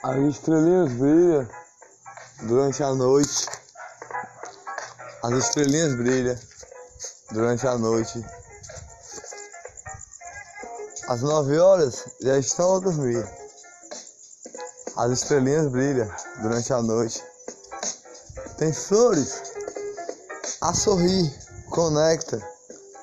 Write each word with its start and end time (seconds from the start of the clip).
As 0.00 0.16
estrelinhas 0.16 0.92
brilham 0.92 1.48
durante 2.42 2.84
a 2.84 2.94
noite. 2.94 3.48
As 5.24 5.32
estrelinhas 5.32 5.96
brilham 5.96 6.38
durante 7.32 7.66
a 7.66 7.76
noite. 7.76 8.24
Às 11.08 11.20
nove 11.20 11.58
horas 11.58 12.04
já 12.22 12.38
estão 12.38 12.76
a 12.76 12.78
dormir. 12.78 13.28
As 14.96 15.10
estrelinhas 15.10 15.66
brilham 15.66 16.08
durante 16.42 16.72
a 16.72 16.80
noite. 16.80 17.20
Tem 18.56 18.72
flores 18.72 19.42
a 20.60 20.72
sorrir, 20.72 21.28
conecta 21.70 22.40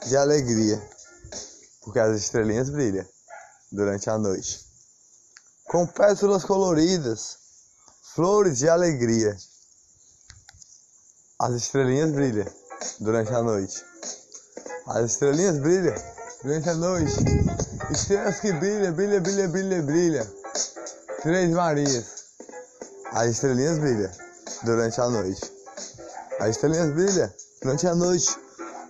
de 0.06 0.16
alegria, 0.16 0.82
porque 1.82 2.00
as 2.00 2.16
estrelinhas 2.16 2.70
brilham 2.70 3.06
durante 3.70 4.10
a 4.10 4.18
noite. 4.18 4.65
Com 5.76 5.86
pétalas 5.88 6.46
coloridas, 6.46 7.38
flores 8.14 8.60
de 8.60 8.70
alegria. 8.70 9.36
As 11.38 11.54
estrelinhas 11.54 12.14
brilham 12.14 12.46
durante 13.02 13.34
a 13.34 13.42
noite. 13.44 13.84
As 14.88 15.12
estrelinhas 15.12 15.60
brilham 15.60 15.94
durante 16.42 16.70
a 16.70 16.76
noite. 16.76 17.14
Estrelas 17.92 18.40
que 18.40 18.54
brilham, 18.54 18.94
brilha, 18.94 19.20
brilha, 19.20 19.50
brilha, 19.50 19.82
brilha. 19.82 20.34
Três 21.22 21.52
Marias. 21.52 22.24
As 23.12 23.32
estrelinhas 23.32 23.78
brilham 23.78 24.12
durante 24.64 25.02
a 25.02 25.10
noite. 25.10 25.52
As 26.40 26.52
estrelinhas 26.52 26.94
brilham 26.94 27.30
durante 27.62 27.86
a 27.86 27.96
noite 27.96 28.34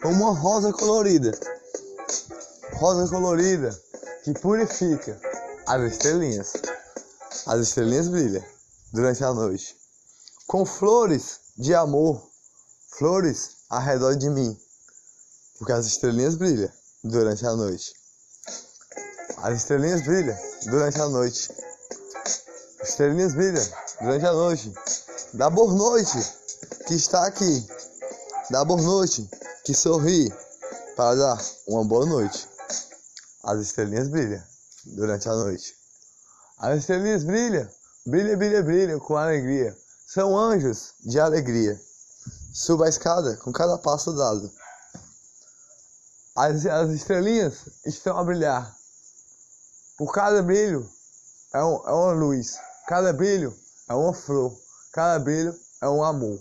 uma 0.03 0.36
rosa 0.36 0.72
colorida. 0.72 1.31
Rosa 2.73 3.09
colorida 3.09 3.75
que 4.23 4.33
purifica 4.33 5.20
as 5.66 5.81
estrelinhas. 5.81 6.74
As 7.45 7.59
estrelinhas 7.62 8.07
brilham 8.07 8.44
durante 8.94 9.23
a 9.23 9.34
noite 9.34 9.75
com 10.47 10.66
flores 10.66 11.39
de 11.58 11.73
amor, 11.73 12.22
flores 12.97 13.58
ao 13.69 13.81
redor 13.81 14.16
de 14.16 14.30
mim, 14.30 14.59
porque 15.58 15.73
as 15.73 15.86
estrelinhas 15.88 16.36
brilham 16.36 16.72
durante 17.03 17.45
a 17.45 17.56
noite. 17.56 17.94
As 19.38 19.58
estrelinhas 19.58 20.02
brilham 20.02 20.38
durante 20.66 21.02
a 21.02 21.09
noite. 21.09 21.52
As 22.81 22.89
estrelinhas 22.89 23.33
brilham 23.33 23.66
durante 24.02 24.25
a 24.25 24.33
noite. 24.33 24.73
Da 25.33 25.50
boa 25.50 25.73
noite 25.73 26.17
que 26.88 26.94
está 26.94 27.25
aqui 27.25 27.67
Dá 28.52 28.63
boa 28.63 28.80
noite, 28.80 29.28
que 29.63 29.73
sorri 29.73 30.31
para 30.95 31.16
dar 31.16 31.45
uma 31.67 31.83
boa 31.83 32.06
noite. 32.06 32.47
As 33.44 33.59
estrelinhas 33.59 34.08
brilham 34.08 34.44
durante 34.86 35.28
a 35.28 35.33
noite. 35.33 35.73
As 36.58 36.80
estrelinhas 36.80 37.25
brilham, 37.25 37.67
brilha, 38.06 38.38
brilha, 38.38 38.64
brilham 38.64 39.00
com 39.00 39.17
alegria. 39.17 39.78
São 40.08 40.38
anjos 40.38 40.94
de 41.03 41.20
alegria. 41.20 41.80
Suba 42.53 42.86
a 42.86 42.89
escada 42.89 43.36
com 43.38 43.52
cada 43.52 43.78
passo 43.78 44.14
dado. 44.14 44.50
As, 46.34 46.66
as 46.66 46.89
estrelinhas 46.92 47.56
estão 47.86 48.17
a 48.17 48.23
brilhar. 48.23 48.73
Por 49.97 50.14
cada 50.14 50.42
brilho 50.42 50.89
é, 51.53 51.62
um, 51.62 51.75
é 51.88 51.92
uma 51.92 52.14
luz. 52.14 52.58
Cada 52.88 53.12
brilho 53.12 53.53
é 53.90 53.94
uma 53.94 54.14
flor. 54.14 54.58
Cada 54.94 55.19
brilho 55.19 55.53
é 55.81 55.90
um 55.90 56.06
amor. 56.06 56.40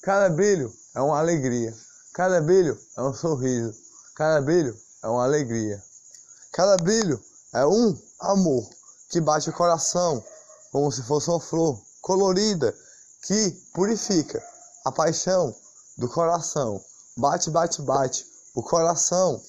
Cada 0.00 0.30
brilho 0.30 0.72
é 0.94 1.00
uma 1.02 1.18
alegria. 1.18 1.76
Cada 2.14 2.40
brilho 2.40 2.78
é 2.96 3.02
um 3.02 3.12
sorriso. 3.12 3.74
Cada 4.14 4.40
brilho 4.40 4.74
é 5.02 5.08
uma 5.08 5.24
alegria. 5.24 5.82
Cada 6.52 6.78
brilho 6.82 7.22
é 7.52 7.66
um 7.66 7.94
amor 8.18 8.81
que 9.12 9.20
bate 9.20 9.50
o 9.50 9.52
coração 9.52 10.24
como 10.72 10.90
se 10.90 11.02
fosse 11.02 11.28
uma 11.28 11.38
flor 11.38 11.78
colorida 12.00 12.74
que 13.26 13.50
purifica 13.74 14.42
a 14.86 14.90
paixão 14.90 15.54
do 15.98 16.08
coração. 16.08 16.82
Bate, 17.18 17.50
bate, 17.50 17.82
bate 17.82 18.26
o 18.54 18.62
coração. 18.62 19.40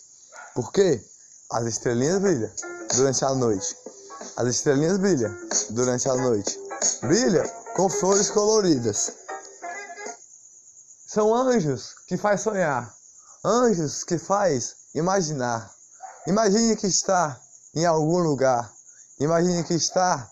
Porque 0.53 1.01
as 1.49 1.65
estrelinhas 1.65 2.19
brilham 2.19 2.51
durante 2.93 3.23
a 3.23 3.33
noite. 3.33 3.75
As 4.35 4.47
estrelinhas 4.47 4.97
brilham 4.97 5.33
durante 5.69 6.09
a 6.09 6.15
noite. 6.15 6.59
Brilha 7.01 7.47
com 7.73 7.89
flores 7.89 8.29
coloridas. 8.29 9.13
São 11.07 11.33
anjos 11.33 11.95
que 12.07 12.17
faz 12.17 12.41
sonhar, 12.41 12.93
anjos 13.45 14.03
que 14.03 14.17
faz 14.17 14.75
imaginar. 14.93 15.73
Imagine 16.27 16.75
que 16.75 16.87
está 16.87 17.39
em 17.73 17.85
algum 17.85 18.17
lugar. 18.17 18.73
Imagine 19.19 19.63
que 19.63 19.75
está 19.75 20.29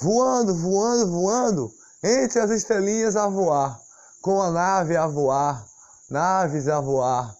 voando, 0.00 0.54
voando, 0.54 1.10
voando 1.10 1.74
entre 2.02 2.40
as 2.40 2.50
estrelinhas 2.50 3.16
a 3.16 3.26
voar, 3.26 3.80
com 4.22 4.40
a 4.40 4.50
nave 4.50 4.96
a 4.96 5.06
voar, 5.06 5.66
naves 6.10 6.68
a 6.68 6.80
voar. 6.80 7.34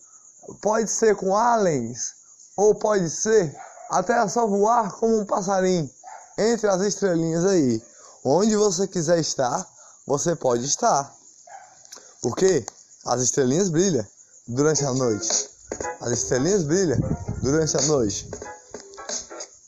Pode 0.61 0.91
ser 0.91 1.15
com 1.15 1.37
aliens, 1.37 2.15
ou 2.57 2.75
pode 2.75 3.09
ser 3.11 3.55
até 3.91 4.27
só 4.29 4.47
voar 4.47 4.93
como 4.93 5.21
um 5.21 5.25
passarinho 5.25 5.89
entre 6.37 6.69
as 6.69 6.81
estrelinhas 6.83 7.45
aí. 7.45 7.83
Onde 8.25 8.57
você 8.57 8.87
quiser 8.87 9.19
estar, 9.19 9.67
você 10.07 10.35
pode 10.35 10.65
estar. 10.65 11.15
Por 12.23 12.35
quê? 12.35 12.65
As 13.07 13.23
estrelinhas 13.23 13.69
brilham 13.69 14.05
durante 14.47 14.85
a 14.85 14.93
noite. 14.93 15.51
As 16.01 16.11
estrelinhas 16.11 16.65
brilham 16.65 16.99
durante 17.43 17.77
a 17.77 17.83
noite. 17.83 18.29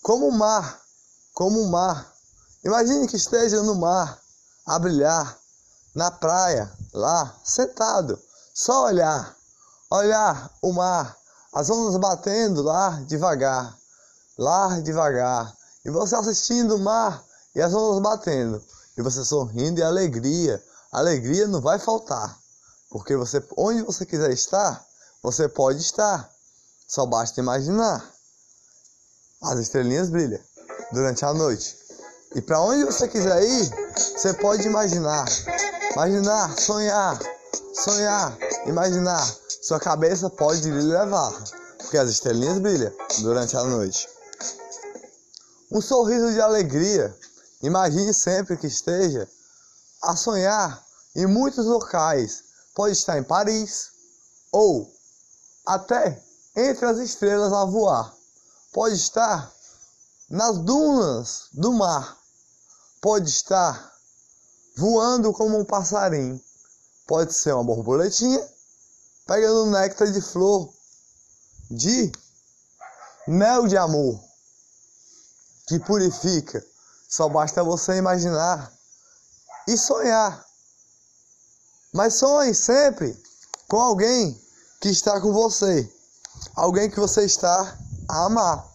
Como 0.03 0.29
o 0.29 0.33
mar, 0.33 0.81
como 1.41 1.62
o 1.62 1.71
mar. 1.71 2.12
Imagine 2.62 3.09
que 3.09 3.17
esteja 3.17 3.62
no 3.62 3.75
mar, 3.75 4.21
a 4.67 4.78
brilhar, 4.78 5.39
na 5.95 6.11
praia, 6.11 6.71
lá, 6.93 7.34
sentado, 7.43 8.21
só 8.53 8.84
olhar, 8.84 9.34
olhar 9.91 10.55
o 10.61 10.71
mar, 10.71 11.17
as 11.55 11.71
ondas 11.71 11.99
batendo 11.99 12.61
lá 12.61 12.91
devagar, 13.06 13.75
lá 14.37 14.81
devagar, 14.81 15.56
e 15.83 15.91
você 15.91 16.15
assistindo 16.15 16.77
o 16.77 16.78
mar 16.78 17.25
e 17.55 17.62
as 17.62 17.72
ondas 17.72 18.03
batendo, 18.03 18.62
e 18.99 19.01
você 19.01 19.25
sorrindo 19.25 19.81
e 19.81 19.83
alegria, 19.83 20.62
alegria 20.93 21.47
não 21.47 21.62
vai 21.62 21.78
faltar. 21.78 22.39
Porque 22.91 23.17
você, 23.17 23.43
onde 23.57 23.81
você 23.81 24.05
quiser 24.05 24.31
estar, 24.31 24.84
você 25.22 25.49
pode 25.49 25.81
estar. 25.81 26.31
Só 26.87 27.07
basta 27.07 27.41
imaginar. 27.41 28.05
As 29.43 29.59
estrelinhas 29.59 30.11
brilham 30.11 30.50
durante 30.93 31.25
a 31.25 31.33
noite. 31.33 31.77
E 32.34 32.41
para 32.41 32.61
onde 32.61 32.84
você 32.84 33.09
quiser 33.09 33.43
ir, 33.43 33.71
você 33.97 34.34
pode 34.34 34.67
imaginar. 34.67 35.27
Imaginar, 35.93 36.59
sonhar, 36.59 37.19
sonhar, 37.75 38.39
imaginar. 38.67 39.27
Sua 39.62 39.81
cabeça 39.81 40.31
pode 40.31 40.71
lhe 40.71 40.83
levar, 40.83 41.33
porque 41.78 41.99
as 41.99 42.09
estrelinhas 42.11 42.59
brilham 42.59 42.93
durante 43.19 43.56
a 43.56 43.65
noite. 43.65 44.09
Um 45.71 45.81
sorriso 45.81 46.33
de 46.33 46.41
alegria. 46.41 47.15
Imagine 47.62 48.15
sempre 48.15 48.57
que 48.57 48.67
esteja 48.67 49.28
a 50.03 50.17
sonhar 50.17 50.83
em 51.15 51.27
muitos 51.27 51.67
locais 51.67 52.45
pode 52.75 52.93
estar 52.93 53.19
em 53.19 53.22
Paris 53.22 53.91
ou 54.53 54.91
até 55.67 56.22
entre 56.57 56.87
as 56.87 56.99
estrelas 56.99 57.53
a 57.53 57.65
voar. 57.65 58.15
Pode 58.72 58.95
estar 58.95 59.53
nas 60.31 60.59
dunas 60.59 61.49
do 61.53 61.73
mar. 61.73 62.17
Pode 63.03 63.29
estar 63.29 63.93
voando 64.77 65.33
como 65.33 65.59
um 65.59 65.65
passarinho. 65.65 66.41
Pode 67.07 67.35
ser 67.35 67.53
uma 67.53 67.65
borboletinha 67.65 68.49
pegando 69.27 69.71
néctar 69.71 70.11
de 70.11 70.21
flor 70.21 70.73
de 71.71 72.11
mel 73.27 73.67
de 73.67 73.77
amor 73.77 74.21
que 75.67 75.79
purifica. 75.81 76.65
Só 77.09 77.29
basta 77.29 77.65
você 77.65 77.97
imaginar 77.97 78.72
e 79.66 79.77
sonhar. 79.77 80.45
Mas 81.93 82.15
sonhe 82.15 82.54
sempre 82.54 83.21
com 83.69 83.81
alguém 83.81 84.41
que 84.81 84.89
está 84.89 85.21
com 85.21 85.33
você, 85.33 85.93
alguém 86.54 86.89
que 86.89 86.99
você 86.99 87.25
está 87.25 87.77
a 88.09 88.25
amar. 88.27 88.70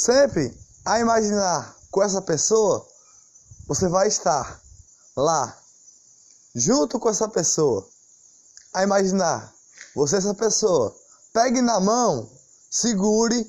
Sempre 0.00 0.58
a 0.82 0.98
imaginar 0.98 1.76
com 1.90 2.02
essa 2.02 2.22
pessoa, 2.22 2.88
você 3.68 3.86
vai 3.86 4.08
estar 4.08 4.58
lá, 5.14 5.54
junto 6.54 6.98
com 6.98 7.10
essa 7.10 7.28
pessoa, 7.28 7.86
a 8.72 8.82
imaginar 8.82 9.52
você 9.94 10.16
essa 10.16 10.32
pessoa. 10.32 10.96
Pegue 11.34 11.60
na 11.60 11.78
mão, 11.80 12.26
segure 12.70 13.46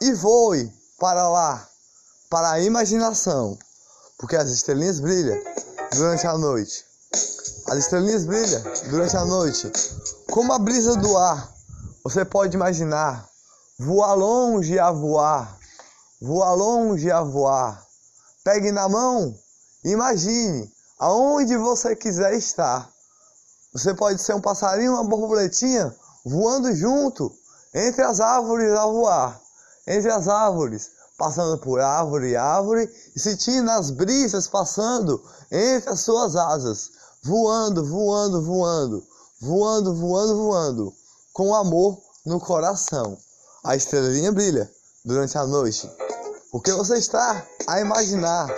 e 0.00 0.12
voe 0.14 0.68
para 0.98 1.28
lá, 1.28 1.64
para 2.28 2.50
a 2.50 2.60
imaginação, 2.60 3.56
porque 4.18 4.34
as 4.34 4.50
estrelinhas 4.50 4.98
brilham 4.98 5.40
durante 5.94 6.26
a 6.26 6.36
noite. 6.36 6.84
As 7.68 7.78
estrelinhas 7.78 8.24
brilham 8.24 8.62
durante 8.90 9.16
a 9.16 9.24
noite, 9.24 9.70
como 10.32 10.52
a 10.54 10.58
brisa 10.58 10.96
do 10.96 11.16
ar. 11.16 11.54
Você 12.02 12.24
pode 12.24 12.56
imaginar 12.56 13.30
voar 13.78 14.14
longe 14.14 14.76
a 14.76 14.90
voar, 14.90 15.56
voar 16.24 16.54
longe 16.54 17.10
a 17.10 17.22
voar, 17.22 17.86
pegue 18.42 18.72
na 18.72 18.88
mão, 18.88 19.38
imagine 19.84 20.72
aonde 20.98 21.54
você 21.54 21.94
quiser 21.94 22.32
estar. 22.34 22.90
Você 23.74 23.92
pode 23.92 24.22
ser 24.22 24.34
um 24.34 24.40
passarinho, 24.40 24.94
uma 24.94 25.04
borboletinha 25.04 25.94
voando 26.24 26.74
junto 26.74 27.30
entre 27.74 28.02
as 28.02 28.20
árvores 28.20 28.72
a 28.72 28.86
voar, 28.86 29.38
entre 29.86 30.10
as 30.10 30.26
árvores, 30.26 30.92
passando 31.18 31.58
por 31.58 31.78
árvore 31.78 32.30
e 32.30 32.36
árvore 32.36 32.90
e 33.14 33.20
sentindo 33.20 33.70
as 33.70 33.90
brisas 33.90 34.48
passando 34.48 35.22
entre 35.52 35.90
as 35.90 36.00
suas 36.00 36.36
asas, 36.36 36.90
voando, 37.22 37.84
voando, 37.84 38.42
voando, 38.42 39.06
voando, 39.42 39.94
voando, 39.94 40.36
voando, 40.36 40.94
com 41.34 41.54
amor 41.54 42.00
no 42.24 42.40
coração. 42.40 43.18
A 43.62 43.76
estrelinha 43.76 44.32
brilha 44.32 44.70
durante 45.04 45.36
a 45.36 45.46
noite, 45.46 45.90
porque 46.50 46.72
você 46.72 46.96
está 46.96 47.46
a 47.66 47.80
imaginar, 47.80 48.48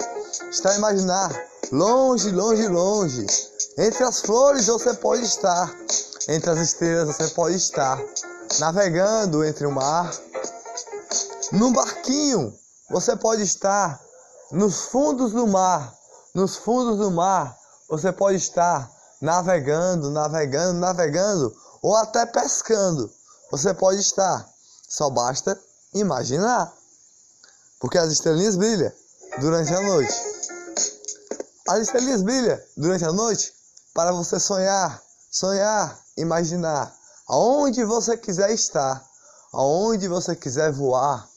está 0.48 0.70
a 0.70 0.76
imaginar 0.76 1.30
longe, 1.72 2.30
longe, 2.30 2.68
longe. 2.68 3.26
Entre 3.78 4.04
as 4.04 4.20
flores 4.20 4.66
você 4.66 4.94
pode 4.94 5.24
estar, 5.24 5.74
entre 6.28 6.50
as 6.50 6.58
estrelas 6.58 7.16
você 7.16 7.28
pode 7.28 7.56
estar, 7.56 7.98
navegando 8.60 9.44
entre 9.44 9.66
o 9.66 9.72
mar. 9.72 10.10
Num 11.52 11.72
barquinho 11.72 12.56
você 12.90 13.16
pode 13.16 13.42
estar 13.42 14.00
nos 14.52 14.86
fundos 14.86 15.32
do 15.32 15.46
mar, 15.46 15.92
nos 16.34 16.56
fundos 16.56 16.98
do 16.98 17.10
mar 17.10 17.56
você 17.88 18.12
pode 18.12 18.36
estar 18.36 18.90
navegando, 19.20 20.10
navegando, 20.10 20.78
navegando 20.78 21.54
ou 21.82 21.96
até 21.96 22.24
pescando. 22.26 23.10
Você 23.50 23.74
pode 23.74 24.00
estar, 24.00 24.48
só 24.88 25.10
basta 25.10 25.58
imaginar. 26.00 26.72
Porque 27.80 27.98
as 27.98 28.10
estrelinhas 28.10 28.56
brilham 28.56 28.92
durante 29.40 29.72
a 29.74 29.80
noite. 29.80 30.14
As 31.68 31.80
estrelinhas 31.80 32.22
brilham 32.22 32.58
durante 32.76 33.04
a 33.04 33.12
noite 33.12 33.52
para 33.94 34.12
você 34.12 34.38
sonhar, 34.38 35.02
sonhar, 35.30 35.98
imaginar 36.16 36.96
aonde 37.28 37.84
você 37.84 38.16
quiser 38.16 38.50
estar, 38.52 39.04
aonde 39.52 40.08
você 40.08 40.36
quiser 40.36 40.72
voar, 40.72 41.28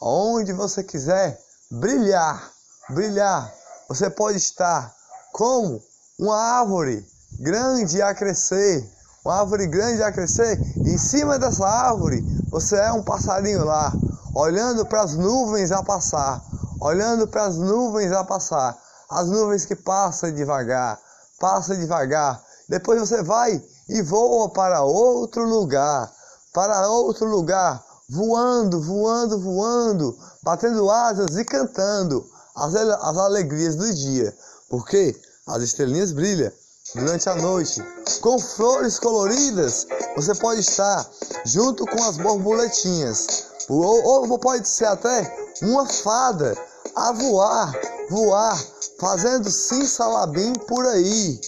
aonde 0.00 0.52
você 0.52 0.82
quiser 0.82 1.38
brilhar, 1.70 2.50
brilhar. 2.90 3.52
Você 3.88 4.08
pode 4.08 4.38
estar 4.38 4.94
como 5.32 5.82
uma 6.18 6.36
árvore 6.36 7.06
grande 7.40 8.00
a 8.00 8.14
crescer, 8.14 8.90
uma 9.24 9.40
árvore 9.40 9.66
grande 9.66 10.02
a 10.02 10.12
crescer, 10.12 10.58
e 10.76 10.90
em 10.90 10.98
cima 10.98 11.38
dessa 11.38 11.66
árvore 11.66 12.22
você 12.50 12.76
é 12.76 12.92
um 12.92 13.02
passarinho 13.02 13.64
lá, 13.64 13.92
olhando 14.34 14.84
para 14.84 15.02
as 15.02 15.14
nuvens 15.14 15.70
a 15.70 15.82
passar, 15.82 16.42
olhando 16.80 17.26
para 17.28 17.44
as 17.44 17.56
nuvens 17.56 18.12
a 18.12 18.24
passar, 18.24 18.76
as 19.10 19.28
nuvens 19.28 19.64
que 19.64 19.76
passam 19.76 20.32
devagar, 20.32 20.98
passam 21.38 21.78
devagar. 21.78 22.42
Depois 22.68 23.00
você 23.00 23.22
vai 23.22 23.62
e 23.88 24.02
voa 24.02 24.48
para 24.50 24.82
outro 24.82 25.44
lugar, 25.44 26.10
para 26.52 26.88
outro 26.88 27.26
lugar, 27.26 27.84
voando, 28.08 28.80
voando, 28.80 29.40
voando, 29.40 30.18
batendo 30.42 30.90
asas 30.90 31.36
e 31.36 31.44
cantando 31.44 32.24
as, 32.56 32.74
as 32.74 33.16
alegrias 33.16 33.76
do 33.76 33.92
dia. 33.94 34.34
Porque 34.68 35.14
as 35.46 35.62
estrelinhas 35.62 36.12
brilham 36.12 36.50
durante 36.94 37.28
a 37.28 37.34
noite. 37.36 37.82
Com 38.20 38.38
flores 38.38 38.98
coloridas, 38.98 39.86
você 40.16 40.34
pode 40.34 40.60
estar 40.60 41.06
junto 41.44 41.84
com 41.86 42.02
as 42.04 42.16
borboletinhas. 42.16 43.53
Ou, 43.68 44.30
ou 44.30 44.38
pode 44.38 44.68
ser 44.68 44.86
até 44.86 45.54
uma 45.62 45.86
fada 45.86 46.54
a 46.94 47.12
voar, 47.12 47.72
voar, 48.10 48.58
fazendo 48.98 49.50
sim 49.50 49.86
salabim 49.86 50.52
por 50.52 50.86
aí. 50.86 51.40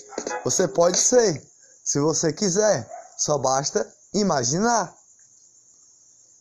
Você 0.44 0.66
pode 0.66 0.98
ser, 0.98 1.42
se 1.84 2.00
você 2.00 2.32
quiser, 2.32 2.88
só 3.18 3.38
basta 3.38 3.86
imaginar. 4.14 4.94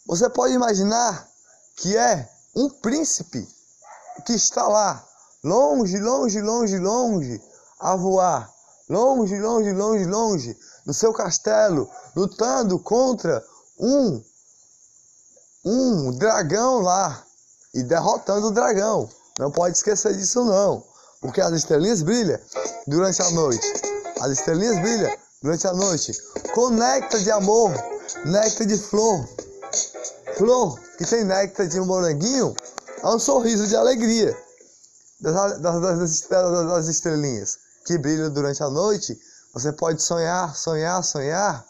Você 0.07 0.29
pode 0.29 0.53
imaginar 0.53 1.27
que 1.77 1.97
é 1.97 2.29
um 2.55 2.69
príncipe 2.69 3.47
que 4.25 4.33
está 4.33 4.67
lá, 4.67 5.05
longe, 5.43 5.99
longe, 5.99 6.41
longe, 6.41 6.77
longe, 6.77 7.41
a 7.79 7.95
voar, 7.95 8.49
longe, 8.89 9.37
longe, 9.39 9.71
longe, 9.73 10.05
longe 10.05 10.57
do 10.85 10.93
seu 10.93 11.11
castelo, 11.11 11.89
lutando 12.15 12.79
contra 12.79 13.43
um 13.77 14.23
um 15.65 16.11
dragão 16.11 16.79
lá 16.79 17.25
e 17.73 17.81
derrotando 17.81 18.47
o 18.47 18.51
dragão. 18.51 19.09
Não 19.39 19.51
pode 19.51 19.75
esquecer 19.75 20.15
disso 20.15 20.45
não, 20.45 20.83
porque 21.19 21.41
as 21.41 21.51
estrelinhas 21.53 22.03
brilham 22.03 22.39
durante 22.87 23.21
a 23.21 23.31
noite. 23.31 23.67
As 24.21 24.31
estrelinhas 24.31 24.79
brilham 24.79 25.11
durante 25.41 25.67
a 25.67 25.73
noite 25.73 26.13
com 26.53 26.69
néctar 26.69 27.19
de 27.19 27.31
amor, 27.31 27.71
néctar 28.25 28.67
de 28.67 28.77
flor. 28.77 29.27
Flor 30.37 30.79
que 30.97 31.05
tem 31.05 31.23
néctar 31.23 31.67
de 31.67 31.79
moranguinho, 31.79 32.55
é 33.01 33.07
um 33.07 33.19
sorriso 33.19 33.67
de 33.67 33.75
alegria 33.75 34.37
das, 35.19 35.59
das, 35.59 35.81
das, 35.81 36.29
das 36.29 36.87
estrelinhas 36.87 37.57
que 37.85 37.97
brilham 37.97 38.31
durante 38.31 38.61
a 38.63 38.69
noite. 38.69 39.19
Você 39.53 39.71
pode 39.71 40.01
sonhar, 40.01 40.55
sonhar, 40.55 41.03
sonhar, 41.03 41.65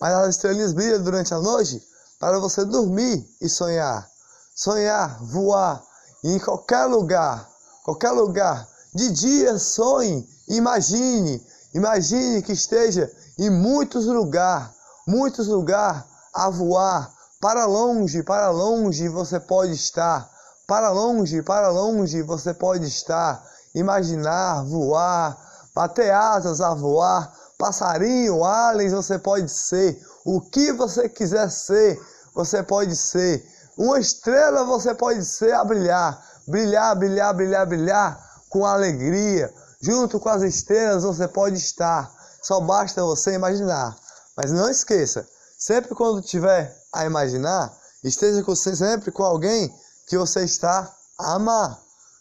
mas 0.00 0.12
as 0.14 0.36
estrelinhas 0.36 0.72
brilham 0.72 1.02
durante 1.02 1.32
a 1.32 1.38
noite 1.38 1.82
para 2.22 2.38
você 2.38 2.64
dormir 2.64 3.28
e 3.40 3.48
sonhar. 3.48 4.08
Sonhar, 4.54 5.18
voar 5.24 5.82
em 6.22 6.38
qualquer 6.38 6.84
lugar, 6.84 7.50
qualquer 7.82 8.12
lugar. 8.12 8.64
De 8.94 9.10
dia 9.10 9.58
sonhe, 9.58 10.24
imagine, 10.46 11.44
imagine 11.74 12.40
que 12.42 12.52
esteja 12.52 13.10
em 13.36 13.50
muitos 13.50 14.06
lugares, 14.06 14.68
muitos 15.04 15.48
lugares 15.48 16.04
a 16.32 16.48
voar. 16.48 17.12
Para 17.40 17.64
longe, 17.64 18.22
para 18.22 18.50
longe 18.50 19.08
você 19.08 19.40
pode 19.40 19.72
estar. 19.72 20.30
Para 20.64 20.90
longe, 20.90 21.42
para 21.42 21.70
longe 21.70 22.22
você 22.22 22.54
pode 22.54 22.86
estar. 22.86 23.44
Imaginar, 23.74 24.62
voar, 24.62 25.36
bater 25.74 26.12
asas 26.12 26.60
a 26.60 26.72
voar. 26.72 27.34
Passarinho, 27.58 28.44
aliens 28.44 28.92
você 28.92 29.18
pode 29.18 29.50
ser. 29.50 30.00
O 30.24 30.40
que 30.40 30.72
você 30.72 31.08
quiser 31.08 31.50
ser, 31.50 32.00
você 32.34 32.62
pode 32.62 32.96
ser. 32.96 33.44
Uma 33.76 33.98
estrela 33.98 34.64
você 34.64 34.94
pode 34.94 35.24
ser 35.24 35.52
a 35.52 35.64
brilhar. 35.64 36.22
Brilhar, 36.46 36.96
brilhar, 36.96 37.34
brilhar, 37.34 37.66
brilhar 37.66 38.32
com 38.48 38.66
alegria. 38.66 39.52
Junto 39.80 40.20
com 40.20 40.28
as 40.28 40.42
estrelas 40.42 41.04
você 41.04 41.26
pode 41.26 41.56
estar. 41.56 42.12
Só 42.42 42.60
basta 42.60 43.02
você 43.02 43.34
imaginar. 43.34 43.96
Mas 44.36 44.50
não 44.50 44.68
esqueça, 44.68 45.28
sempre 45.58 45.94
quando 45.94 46.22
tiver 46.22 46.74
a 46.92 47.04
imaginar, 47.04 47.72
esteja 48.02 48.42
com, 48.42 48.54
sempre 48.54 49.12
com 49.12 49.22
alguém 49.22 49.72
que 50.08 50.16
você 50.16 50.44
está 50.44 50.94
a 51.18 51.34
amar. 51.34 51.78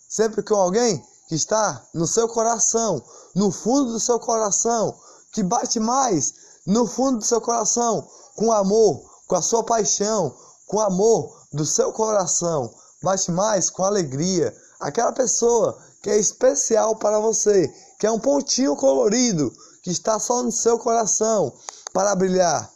Sempre 0.10 0.44
com 0.44 0.56
alguém 0.56 1.04
que 1.28 1.36
está 1.36 1.82
no 1.94 2.06
seu 2.06 2.28
coração, 2.28 3.02
no 3.34 3.52
fundo 3.52 3.94
do 3.94 4.00
seu 4.00 4.20
coração, 4.20 4.94
que 5.32 5.42
bate 5.42 5.80
mais 5.80 6.34
no 6.66 6.86
fundo 6.86 7.20
do 7.20 7.26
seu 7.26 7.42
coração, 7.42 8.08
com 8.36 8.52
amor, 8.52 9.02
com 9.32 9.38
a 9.38 9.42
sua 9.42 9.64
paixão, 9.64 10.36
com 10.68 10.76
o 10.76 10.82
amor 10.82 11.34
do 11.54 11.66
seu 11.66 11.94
coração, 11.94 12.70
bate 13.02 13.32
mais 13.32 13.70
com 13.70 13.82
alegria. 13.82 14.54
Aquela 14.78 15.14
pessoa 15.14 15.82
que 16.04 16.10
é 16.10 16.18
especial 16.20 16.98
para 16.98 17.18
você, 17.18 17.74
que 17.98 18.06
é 18.06 18.12
um 18.12 18.20
pontinho 18.20 18.76
colorido, 18.76 19.50
que 19.84 19.90
está 19.90 20.20
só 20.20 20.44
no 20.44 20.52
seu 20.52 20.78
coração 20.78 21.54
para 21.94 22.14
brilhar. 22.14 22.70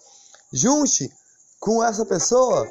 Junte 0.54 1.12
com 1.60 1.84
essa 1.84 2.06
pessoa 2.06 2.66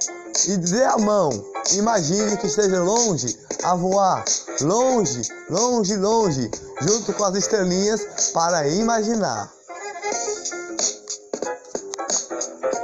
e 0.49 0.57
dê 0.57 0.85
a 0.85 0.97
mão. 0.97 1.29
Imagine 1.73 2.39
que 2.39 2.47
esteja 2.47 2.83
longe 2.83 3.39
a 3.65 3.75
voar, 3.75 4.25
longe, 4.63 5.29
longe, 5.51 5.95
longe, 5.99 6.51
junto 6.81 7.13
com 7.13 7.25
as 7.25 7.37
estrelinhas 7.37 8.31
para 8.33 8.67
imaginar. 8.67 9.53